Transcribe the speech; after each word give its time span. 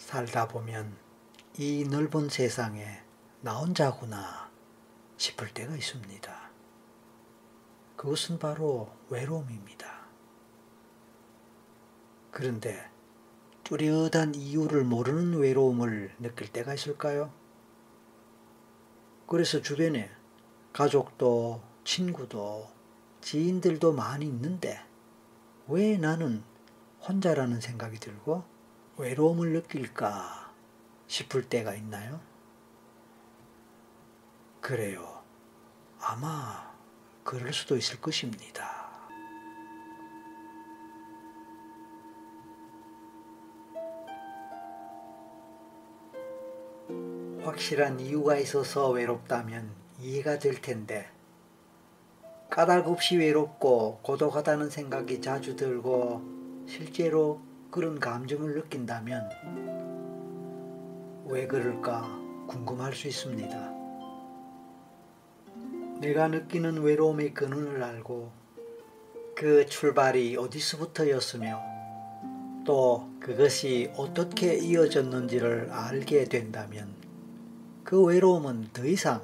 살다 0.00 0.48
보면 0.48 0.96
이 1.58 1.84
넓은 1.88 2.30
세상에 2.30 3.02
나 3.42 3.58
혼자구나 3.58 4.50
싶을 5.18 5.52
때가 5.52 5.76
있습니다. 5.76 6.50
그것은 7.96 8.38
바로 8.38 8.90
외로움입니다. 9.10 10.06
그런데 12.30 12.90
뚜렷한 13.62 14.34
이유를 14.34 14.84
모르는 14.84 15.38
외로움을 15.38 16.14
느낄 16.18 16.50
때가 16.50 16.74
있을까요? 16.74 17.32
그래서 19.26 19.60
주변에 19.60 20.10
가족도 20.72 21.62
친구도 21.84 22.68
지인들도 23.20 23.92
많이 23.92 24.24
있는데 24.26 24.80
왜 25.68 25.98
나는 25.98 26.42
혼자라는 27.06 27.60
생각이 27.60 27.98
들고 28.00 28.59
외로움을 29.00 29.52
느낄까 29.52 30.52
싶을 31.06 31.48
때가 31.48 31.74
있나요? 31.74 32.20
그래요. 34.60 35.22
아마 35.98 36.70
그럴 37.24 37.50
수도 37.54 37.78
있을 37.78 37.98
것입니다. 38.00 38.78
확실한 47.42 48.00
이유가 48.00 48.36
있어서 48.36 48.90
외롭다면 48.90 49.70
이해가 49.98 50.38
될 50.38 50.60
텐데 50.60 51.10
까닭 52.50 52.86
없이 52.86 53.16
외롭고 53.16 54.00
고독하다는 54.02 54.68
생각이 54.68 55.22
자주 55.22 55.56
들고 55.56 56.66
실제로 56.68 57.49
그런 57.70 58.00
감정을 58.00 58.54
느낀다면 58.54 59.30
왜 61.26 61.46
그럴까 61.46 62.18
궁금할 62.48 62.92
수 62.94 63.06
있습니다. 63.06 63.72
내가 66.00 66.28
느끼는 66.28 66.82
외로움의 66.82 67.32
근원을 67.34 67.82
알고 67.82 68.32
그 69.36 69.66
출발이 69.66 70.36
어디서부터였으며 70.36 71.62
또 72.64 73.08
그것이 73.20 73.92
어떻게 73.96 74.56
이어졌는지를 74.56 75.70
알게 75.70 76.24
된다면 76.24 76.94
그 77.84 78.02
외로움은 78.02 78.70
더 78.72 78.84
이상 78.84 79.22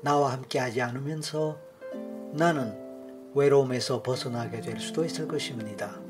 나와 0.00 0.32
함께 0.32 0.58
하지 0.58 0.80
않으면서 0.80 1.58
나는 2.32 2.74
외로움에서 3.34 4.02
벗어나게 4.02 4.60
될 4.60 4.80
수도 4.80 5.04
있을 5.04 5.28
것입니다. 5.28 6.07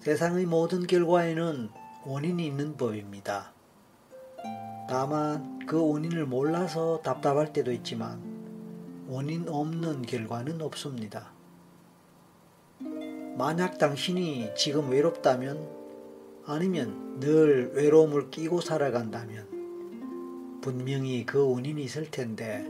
세상의 0.00 0.46
모든 0.46 0.86
결과에는 0.86 1.68
원인이 2.06 2.46
있는 2.46 2.78
법입니다. 2.78 3.52
다만 4.88 5.58
그 5.66 5.78
원인을 5.78 6.24
몰라서 6.24 7.02
답답할 7.04 7.52
때도 7.52 7.70
있지만 7.72 8.18
원인 9.08 9.46
없는 9.46 10.00
결과는 10.00 10.62
없습니다. 10.62 11.32
만약 13.36 13.76
당신이 13.76 14.54
지금 14.56 14.90
외롭다면 14.90 15.68
아니면 16.46 17.20
늘 17.20 17.72
외로움을 17.74 18.30
끼고 18.30 18.62
살아간다면 18.62 20.60
분명히 20.62 21.26
그 21.26 21.46
원인이 21.46 21.84
있을 21.84 22.10
텐데 22.10 22.64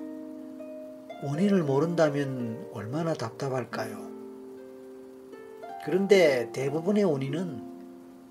원인을 1.22 1.62
모른다면 1.62 2.70
얼마나 2.72 3.14
답답할까요? 3.14 4.09
그런데 5.84 6.50
대부분의 6.52 7.04
원인은 7.04 7.70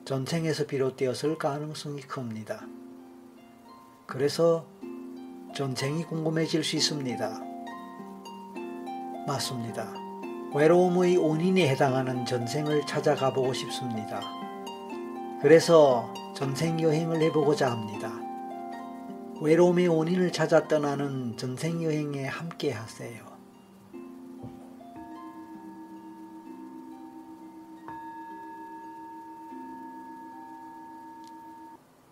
전생에서 0.05 0.67
비롯되었을 0.67 1.38
가능성이 1.38 2.02
큽니다. 2.02 2.66
그래서 4.05 4.67
전생이 5.55 6.03
궁금해질 6.03 6.64
수 6.64 6.75
있습니다. 6.75 7.42
맞습니다. 9.26 9.93
외로움의 10.54 11.17
원인에 11.17 11.67
해당하는 11.70 12.26
전생을 12.26 12.86
찾아가 12.86 13.33
보고 13.33 13.54
싶습니다. 13.54 14.21
그래서 15.42 16.14
전생 16.36 16.80
여행을 16.80 17.21
해보고자 17.21 17.71
합니다. 17.71 18.11
외로움의 19.42 19.88
원인을 19.88 20.32
찾아 20.32 20.67
떠나는 20.67 21.38
전생 21.38 21.83
여행에 21.83 22.26
함께 22.26 22.71
하세요. 22.71 23.29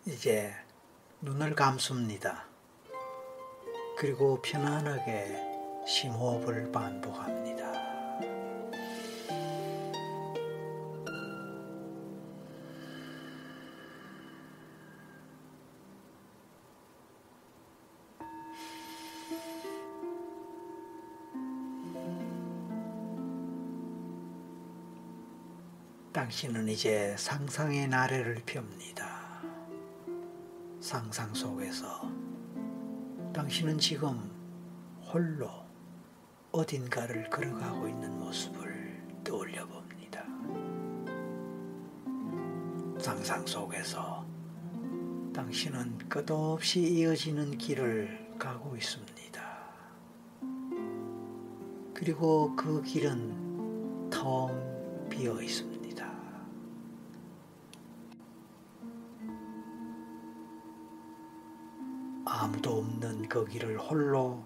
이제 0.08 0.54
눈을 1.20 1.54
감습니다. 1.54 2.46
그리고 3.98 4.42
편안하게 4.42 5.38
심호흡을 5.86 6.72
반복합니다. 6.72 7.74
당신은 26.14 26.70
이제 26.70 27.14
상상의 27.18 27.90
나래를 27.90 28.44
펴니다. 28.46 29.17
상상 30.88 31.34
속에서 31.34 32.10
당신은 33.34 33.78
지금 33.78 34.32
홀로 35.02 35.50
어딘가를 36.54 37.30
걸어가고 37.30 37.90
있는 37.90 38.18
모습을 38.18 39.04
떠올려 39.22 39.68
봅니다. 39.68 40.24
상상 43.02 43.46
속에서 43.46 44.26
당신은 45.34 45.98
끝없이 46.08 46.80
이어지는 46.80 47.58
길을 47.58 48.36
가고 48.40 48.78
있습니다. 48.78 49.44
그리고 51.94 52.56
그 52.56 52.82
길은 52.82 54.10
텅 54.10 55.10
비어 55.10 55.42
있습니다. 55.42 55.77
아무도 62.40 62.78
없는 62.78 63.28
거기를 63.28 63.80
홀로 63.80 64.44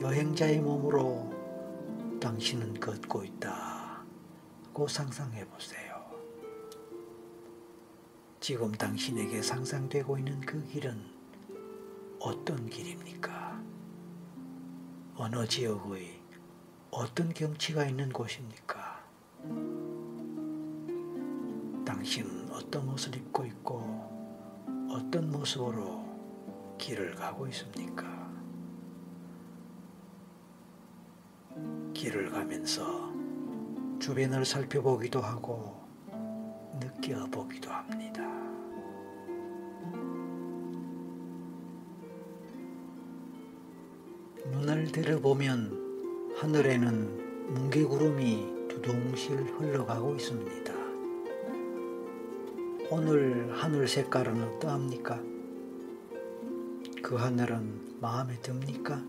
여행자의 0.00 0.60
몸으로 0.60 1.34
당신은 2.20 2.78
걷고 2.78 3.24
있다고 3.24 4.86
상상해 4.86 5.44
보세요. 5.48 6.04
지금 8.38 8.70
당신에게 8.70 9.42
상상되고 9.42 10.18
있는 10.18 10.40
그 10.42 10.62
길은 10.68 11.04
어떤 12.20 12.64
길입니까? 12.70 13.60
어느 15.16 15.48
지역의 15.48 16.22
어떤 16.92 17.34
경치가 17.34 17.86
있는 17.86 18.12
곳입니까? 18.12 19.04
당신은 21.84 22.52
어떤 22.52 22.88
옷을 22.88 23.16
입고 23.16 23.46
있고 23.46 23.80
어떤 24.92 25.28
모습으로 25.32 26.05
길을 26.78 27.14
가고 27.14 27.46
있습니까? 27.48 28.04
길을 31.94 32.30
가면서 32.30 33.12
주변을 33.98 34.44
살펴보기도 34.44 35.20
하고 35.20 35.80
느껴보기도 36.78 37.70
합니다. 37.70 38.22
눈을 44.50 44.92
들어보면 44.92 46.34
하늘에는 46.36 47.54
뭉게구름이 47.54 48.68
두둥실 48.68 49.38
흘러가고 49.38 50.14
있습니다. 50.14 50.74
오늘 52.90 53.50
하늘 53.52 53.88
색깔은 53.88 54.42
어떠합니까? 54.42 55.35
그 57.06 57.14
하늘은 57.14 58.00
마음에 58.00 58.34
듭니까? 58.40 59.00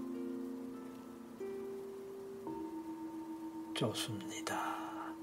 좋습니다. 3.73 5.15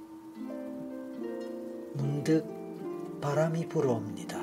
문득 1.92 2.44
바람이 3.20 3.68
불어옵니다. 3.68 4.40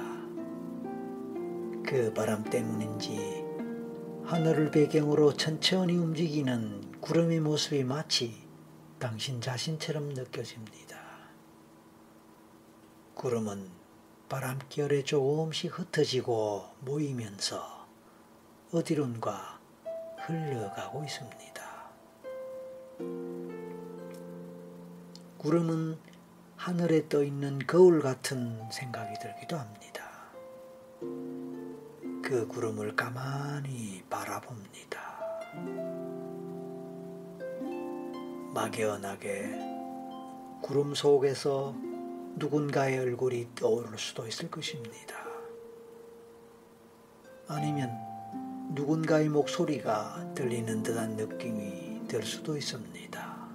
그 1.85 2.13
바람 2.15 2.45
때문인지 2.45 3.43
하늘을 4.23 4.71
배경으로 4.71 5.33
천천히 5.33 5.97
움직이는 5.97 7.01
구름의 7.01 7.41
모습이 7.41 7.83
마치 7.83 8.47
당신 8.97 9.41
자신처럼 9.41 10.07
느껴집니다. 10.13 10.97
구름은 13.15 13.67
바람결에 14.29 15.03
조금씩 15.03 15.77
흩어지고 15.77 16.63
모이면서 16.79 17.80
어디론가 18.73 19.59
흘러가고 20.15 21.03
있습니다. 21.03 21.61
구름은 25.37 25.97
하늘에 26.55 27.09
떠 27.09 27.21
있는 27.21 27.59
거울 27.67 28.01
같은 28.01 28.71
생각이 28.71 29.19
들기도 29.19 29.57
합니다. 29.57 30.09
그 32.23 32.47
구름을 32.47 32.95
가만히 32.95 34.05
바라봅니다. 34.09 35.01
막연하게 38.53 39.59
구름 40.61 40.95
속에서 40.95 41.75
누군가의 42.35 42.99
얼굴이 42.99 43.49
떠오를 43.55 43.97
수도 43.97 44.25
있을 44.25 44.49
것입니다. 44.49 45.15
아니면 47.49 48.10
누군가의 48.73 49.27
목소리가 49.27 50.33
들리는 50.33 50.81
듯한 50.81 51.17
느낌이 51.17 52.07
들 52.07 52.23
수도 52.23 52.55
있습니다. 52.55 53.49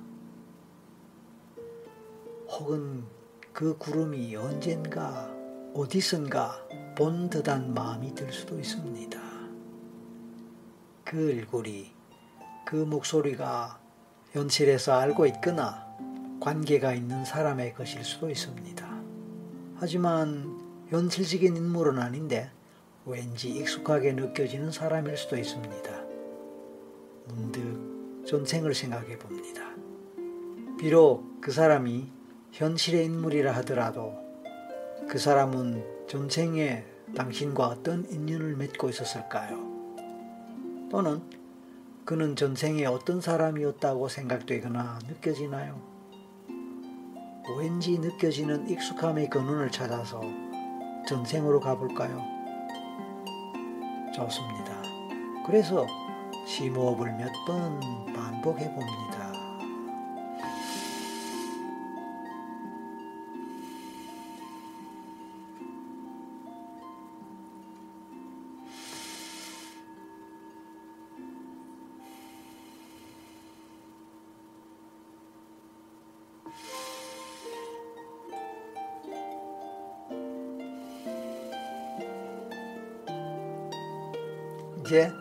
혹은 2.49 3.03
그 3.51 3.79
구름이 3.79 4.37
언젠가 4.37 5.35
어디선가 5.73 6.67
본 6.97 7.31
듯한 7.31 7.73
마음이 7.73 8.15
들 8.15 8.31
수도 8.31 8.59
있습니다. 8.59 9.19
그 11.05 11.31
얼굴이 11.31 11.93
그 12.67 12.77
목소리가 12.77 13.81
현실에서 14.33 14.93
알고 14.93 15.25
있거나 15.27 15.87
관계가 16.41 16.93
있는 16.93 17.25
사람의 17.25 17.73
것일 17.73 18.05
수도 18.05 18.29
있습니다. 18.29 18.87
하지만 19.77 20.61
현실적인 20.89 21.57
인물은 21.57 21.99
아닌데 21.99 22.51
왠지 23.08 23.50
익숙하게 23.50 24.14
느껴지는 24.14 24.73
사람일 24.73 25.17
수도 25.17 25.37
있습니다. 25.37 26.05
문득 27.29 28.25
전생을 28.26 28.75
생각해 28.75 29.17
봅니다. 29.17 29.62
비록 30.76 31.41
그 31.41 31.53
사람이 31.53 32.11
현실의 32.50 33.05
인물이라 33.05 33.53
하더라도 33.58 34.12
그 35.08 35.19
사람은 35.19 35.85
전생에 36.08 36.85
당신과 37.14 37.69
어떤 37.69 38.11
인연을 38.11 38.56
맺고 38.56 38.88
있었을까요? 38.88 39.56
또는 40.91 41.23
그는 42.05 42.35
전생에 42.35 42.87
어떤 42.87 43.20
사람이었다고 43.20 44.09
생각되거나 44.09 44.99
느껴지나요? 45.06 45.81
왠지 47.56 48.00
느껴지는 48.00 48.69
익숙함의 48.69 49.31
근원을 49.31 49.70
찾아서 49.70 50.20
전생으로 51.06 51.61
가볼까요? 51.61 52.36
좋습니다. 54.17 54.83
그래서 55.45 55.87
심호흡을 56.47 57.13
몇 57.13 57.31
번 57.47 57.79
반복해 58.15 58.65
봅니다. 58.73 59.16
이제 84.87 85.12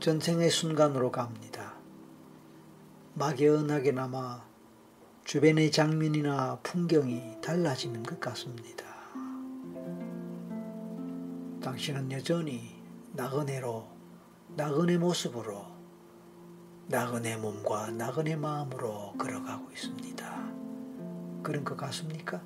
전생의 0.00 0.48
순간으로 0.48 1.12
갑니다. 1.12 1.74
막연하게나마 3.12 4.42
주변의 5.26 5.70
장면이나 5.70 6.58
풍경이 6.62 7.42
달라지는 7.42 8.02
것 8.02 8.18
같습니다. 8.18 8.86
당신은 11.60 12.10
여전히 12.12 12.82
나그네로, 13.12 13.86
나그네 14.56 14.96
모습으로, 14.96 15.66
나그네 16.86 17.36
몸과 17.36 17.90
나그네 17.90 18.36
마음으로 18.36 19.12
걸어가고 19.18 19.70
있습니다. 19.70 20.48
그런 21.42 21.62
것 21.62 21.76
같습니까? 21.76 22.40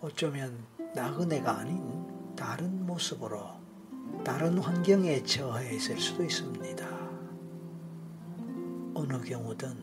어쩌면 0.00 0.64
나그네가 0.94 1.58
아닌 1.58 2.34
다른 2.34 2.86
모습으로 2.86 3.60
다른 4.24 4.58
환경에 4.58 5.22
처해 5.24 5.74
있을 5.74 5.98
수도 5.98 6.22
있습니다. 6.24 6.86
어느 8.94 9.20
경우든 9.20 9.76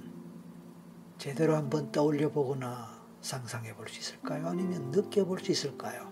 제대로 1.17 1.55
한번 1.55 1.91
떠올려 1.91 2.29
보거나 2.31 2.99
상상해 3.21 3.73
볼 3.75 3.87
수 3.89 3.99
있을까요? 3.99 4.47
아니면 4.47 4.91
느껴볼 4.91 5.39
수 5.39 5.51
있을까요? 5.51 6.09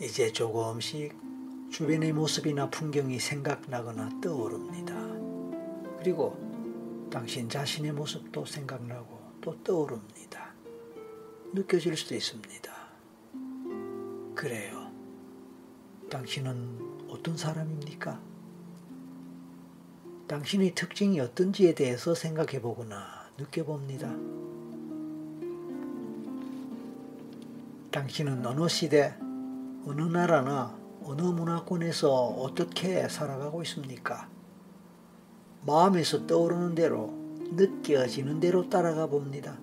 이제 0.00 0.32
조금씩 0.32 1.14
주변의 1.70 2.12
모습이나 2.14 2.70
풍경이 2.70 3.18
생각나거나 3.20 4.20
떠오릅니다. 4.22 4.94
그리고 5.98 6.36
당신 7.12 7.48
자신의 7.48 7.92
모습도 7.92 8.46
생각나고 8.46 9.19
또 9.40 9.56
떠오릅니다. 9.62 10.52
느껴질 11.52 11.96
수도 11.96 12.14
있습니다. 12.14 12.72
그래요. 14.34 14.90
당신은 16.10 17.08
어떤 17.08 17.36
사람입니까? 17.36 18.20
당신의 20.26 20.74
특징이 20.74 21.18
어떤지에 21.20 21.74
대해서 21.74 22.14
생각해 22.14 22.60
보거나 22.60 23.28
느껴봅니다. 23.36 24.14
당신은 27.90 28.46
어느 28.46 28.68
시대, 28.68 29.16
어느 29.84 30.02
나라나 30.02 30.78
어느 31.02 31.22
문화권에서 31.22 32.12
어떻게 32.12 33.08
살아가고 33.08 33.62
있습니까? 33.62 34.28
마음에서 35.66 36.26
떠오르는 36.26 36.74
대로 36.74 37.29
느껴지는 37.52 38.40
대로 38.40 38.68
따라가 38.68 39.06
봅니다. 39.06 39.58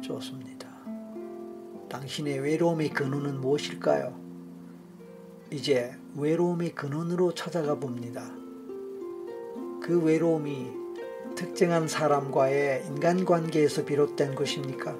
좋습니다. 0.00 0.68
당신의 1.88 2.40
외로움의 2.40 2.90
근원은 2.90 3.40
무엇일까요? 3.40 4.18
이제 5.50 5.96
외로움의 6.16 6.74
근원으로 6.74 7.32
찾아가 7.34 7.76
봅니다. 7.76 8.28
그 9.80 10.00
외로움이 10.02 10.72
특정한 11.36 11.86
사람과의 11.86 12.86
인간관계에서 12.86 13.84
비롯된 13.84 14.34
것입니까? 14.34 14.96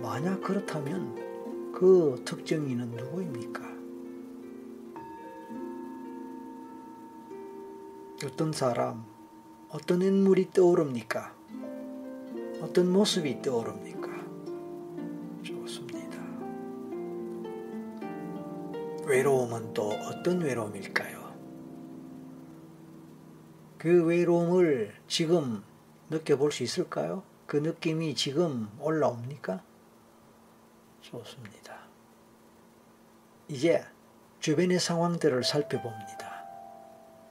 만약 0.00 0.40
그렇다면 0.40 1.72
그 1.72 2.20
특정인은 2.24 2.90
누구입니까? 2.90 3.68
어떤 8.24 8.52
사람, 8.52 9.04
어떤 9.70 10.00
인물이 10.00 10.50
떠오릅니까? 10.52 11.34
어떤 12.62 12.90
모습이 12.90 13.42
떠오릅니까? 13.42 14.08
좋습니다. 15.42 16.18
외로움은 19.06 19.74
또 19.74 19.90
어떤 19.90 20.40
외로움일까요? 20.40 21.28
그 23.76 24.04
외로움을 24.04 24.94
지금 25.06 25.62
느껴볼 26.10 26.50
수 26.50 26.62
있을까요? 26.62 27.22
그 27.46 27.58
느낌이 27.58 28.14
지금 28.14 28.68
올라옵니까? 28.80 29.62
좋습니다. 31.02 31.78
이제 33.48 33.84
주변의 34.40 34.80
상황들을 34.80 35.44
살펴봅니다. 35.44 36.27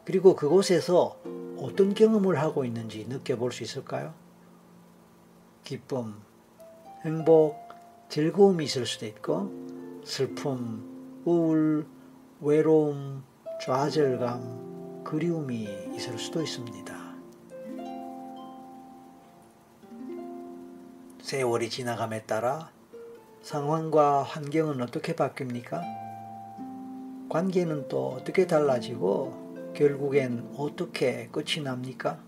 그리고 0.08 0.38
그곳에서 0.38 1.20
어떤 1.58 1.94
경험을 1.94 2.40
하고 2.40 2.64
있는지 2.64 3.06
느껴볼 3.10 3.52
수 3.52 3.64
있을까요? 3.64 4.14
기쁨, 5.66 6.16
행복, 7.04 7.58
즐거움이 8.08 8.64
있을 8.64 8.86
수도 8.86 9.06
있고, 9.06 9.52
슬픔, 10.06 11.22
우울, 11.26 11.86
외로움, 12.40 13.22
좌절감, 13.62 15.04
그리움이 15.04 15.68
있을 15.98 16.18
수도 16.18 16.42
있습니다. 16.42 16.96
세월이 21.22 21.70
지나감에 21.70 22.24
따라 22.24 22.72
상황과 23.42 24.24
환경은 24.24 24.82
어떻게 24.82 25.14
바뀝니까? 25.14 25.82
관계는 27.28 27.90
또 27.90 28.12
어떻게 28.12 28.48
달라지고 28.48 29.47
결국엔 29.78 30.56
어떻게 30.58 31.28
끝이 31.28 31.64
납니까? 31.64 32.20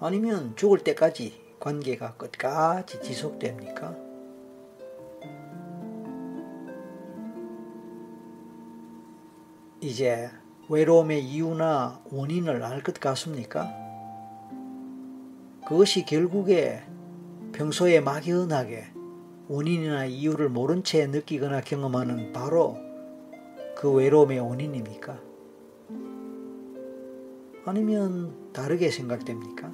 아니면 0.00 0.56
죽을 0.56 0.78
때까지 0.78 1.38
관계가 1.60 2.14
끝까지 2.14 3.02
지속됩니까? 3.02 3.94
이제 9.82 10.30
외로움의 10.70 11.22
이유나 11.22 12.00
원인을 12.10 12.62
알 12.64 12.82
것 12.82 12.98
같습니까? 12.98 13.68
그것이 15.66 16.06
결국에 16.06 16.82
평소에 17.52 18.00
막연하게 18.00 18.86
원인이나 19.48 20.06
이유를 20.06 20.48
모른 20.48 20.82
채 20.82 21.06
느끼거나 21.06 21.60
경험하는 21.60 22.32
바로 22.32 22.78
그 23.76 23.92
외로움의 23.92 24.40
원인입니까? 24.40 25.27
아니면 27.68 28.50
다르게 28.54 28.90
생각됩니까? 28.90 29.70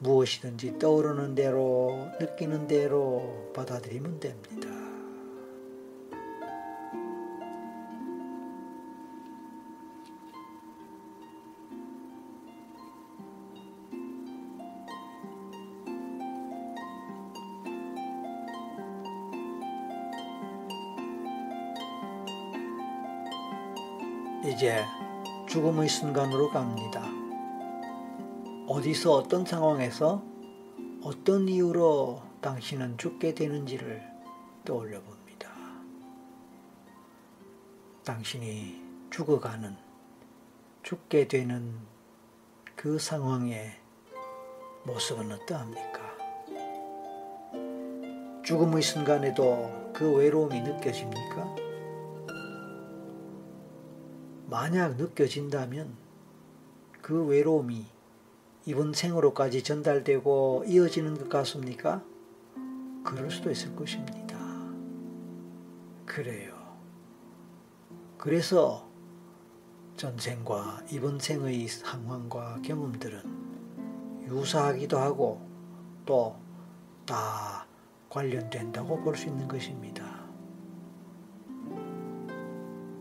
무엇이든지 0.00 0.78
떠오르는 0.78 1.34
대로 1.34 2.06
느끼는 2.20 2.66
대로 2.66 3.50
받아들이면 3.54 4.20
됩니다. 4.20 4.68
이제 24.44 24.84
죽음의 25.50 25.88
순간으로 25.88 26.48
갑니다. 26.50 27.02
어디서 28.68 29.14
어떤 29.14 29.44
상황에서 29.44 30.22
어떤 31.02 31.48
이유로 31.48 32.22
당신은 32.40 32.98
죽게 32.98 33.34
되는지를 33.34 34.00
떠올려 34.64 35.02
봅니다. 35.02 35.50
당신이 38.04 38.80
죽어가는, 39.10 39.76
죽게 40.84 41.26
되는 41.26 41.74
그 42.76 43.00
상황의 43.00 43.72
모습은 44.84 45.32
어떠합니까? 45.32 46.00
죽음의 48.44 48.82
순간에도 48.82 49.90
그 49.92 50.12
외로움이 50.12 50.60
느껴집니까? 50.60 51.69
만약 54.50 54.96
느껴진다면 54.96 55.96
그 57.00 57.24
외로움이 57.24 57.86
이번 58.66 58.92
생으로까지 58.92 59.62
전달되고 59.62 60.64
이어지는 60.66 61.16
것 61.16 61.28
같습니까? 61.28 62.02
그럴 63.04 63.30
수도 63.30 63.50
있을 63.50 63.74
것입니다. 63.74 64.38
그래요. 66.04 66.54
그래서 68.18 68.86
전생과 69.96 70.82
이번 70.90 71.18
생의 71.18 71.68
상황과 71.68 72.60
경험들은 72.62 74.26
유사하기도 74.28 74.98
하고 74.98 75.40
또 76.04 76.50
다 77.10 77.66
관련된다고 78.08 79.00
볼 79.02 79.16
수 79.16 79.26
있는 79.26 79.48
것입니다. 79.48 80.19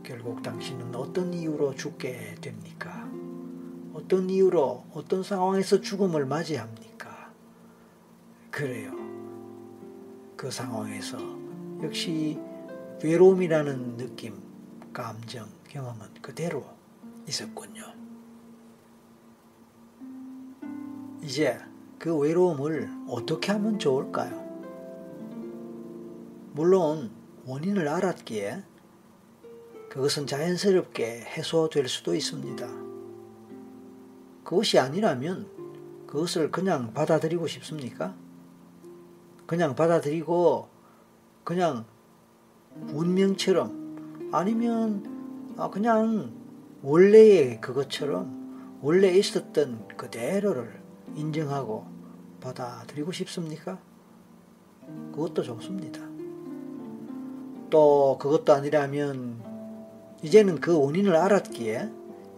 결국 0.09 0.41
당신은 0.41 0.95
어떤 0.95 1.31
이유로 1.35 1.75
죽게 1.75 2.37
됩니까? 2.41 3.07
어떤 3.93 4.27
이유로 4.27 4.85
어떤 4.91 5.21
상황에서 5.21 5.81
죽음을 5.81 6.25
맞이합니까? 6.25 7.31
그래요. 8.49 8.91
그 10.35 10.49
상황에서 10.49 11.19
역시 11.83 12.39
외로움이라는 13.03 13.97
느낌, 13.97 14.41
감정, 14.91 15.47
경험은 15.67 16.07
그대로 16.23 16.65
있었군요. 17.27 17.83
이제 21.21 21.59
그 21.99 22.17
외로움을 22.17 22.89
어떻게 23.07 23.51
하면 23.51 23.77
좋을까요? 23.77 24.43
물론 26.53 27.11
원인을 27.45 27.87
알았기에 27.87 28.68
그것은 29.89 30.27
자연스럽게 30.27 31.21
해소될 31.21 31.87
수도 31.87 32.13
있습니다. 32.13 32.67
그것이 34.43 34.77
아니라면 34.77 35.47
그것을 36.05 36.51
그냥 36.51 36.93
받아들이고 36.93 37.47
싶습니까? 37.47 38.15
그냥 39.47 39.75
받아들이고 39.75 40.67
그냥 41.43 41.85
운명처럼 42.93 44.29
아니면 44.31 45.55
아, 45.57 45.69
그냥 45.69 46.33
원래의 46.83 47.59
그것처럼 47.59 48.79
원래 48.81 49.09
있었던 49.09 49.87
그대로를 49.97 50.81
인정하고 51.15 51.85
받아들이고 52.41 53.11
싶습니까? 53.11 53.79
그것도 55.11 55.41
좋습니다. 55.43 55.99
또 57.69 58.17
그것도 58.19 58.53
아니라면 58.53 59.48
이제는 60.21 60.59
그 60.59 60.77
원인을 60.77 61.15
알았기에 61.15 61.89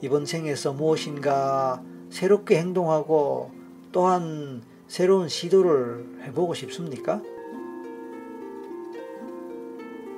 이번 0.01 0.25
생에서 0.25 0.73
무엇인가 0.73 1.83
새롭게 2.09 2.57
행동하고 2.59 3.51
또한 3.91 4.61
새로운 4.87 5.27
시도를 5.27 6.23
해보고 6.23 6.53
싶습니까? 6.53 7.21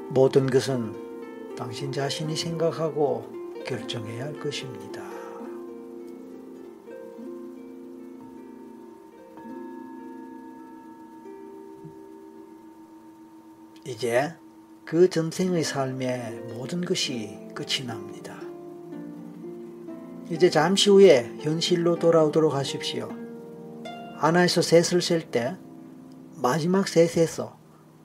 모든 0.10 0.48
것은 0.48 1.56
당신 1.56 1.92
자신이 1.92 2.36
생각하고 2.36 3.32
결정해야 3.66 4.26
할 4.26 4.40
것입니다. 4.40 5.02
이제 13.86 14.34
그 14.86 15.10
전생의 15.10 15.64
삶의 15.64 16.44
모든 16.54 16.84
것이 16.84 17.40
끝이 17.56 17.86
납니다. 17.86 18.40
이제 20.30 20.50
잠시 20.50 20.90
후에 20.90 21.38
현실로 21.42 21.98
돌아오도록 22.00 22.54
하십시오. 22.54 23.10
하나에서 24.18 24.62
셋을 24.62 25.02
셀 25.02 25.32
때 25.32 25.58
마지막 26.36 26.88
셋에서 26.88 27.58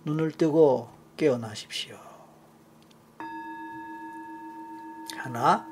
눈을 0.04 0.32
뜨고 0.32 0.88
깨어나십시오. 1.16 1.96
하나, 5.16 5.66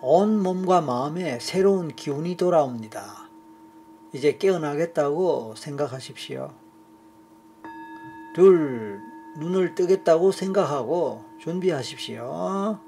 온 0.00 0.42
몸과 0.42 0.80
마음에 0.80 1.38
새로운 1.40 1.88
기운이 1.88 2.36
돌아옵니다. 2.36 3.28
이제 4.12 4.36
깨어나겠다고 4.36 5.54
생각하십시오. 5.56 6.52
둘, 8.34 9.00
눈을 9.36 9.74
뜨겠다고 9.74 10.32
생각하고 10.32 11.24
준비하십시오. 11.40 12.78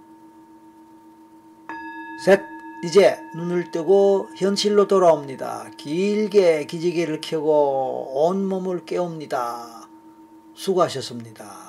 셋, 2.25 2.41
이제 2.85 3.19
눈을 3.35 3.71
뜨고 3.71 4.29
현실로 4.37 4.87
돌아옵니다. 4.87 5.71
길게 5.77 6.67
기지개를 6.67 7.21
켜고 7.21 8.29
온몸을 8.29 8.85
깨웁니다. 8.85 9.89
수고하셨습니다. 10.55 11.66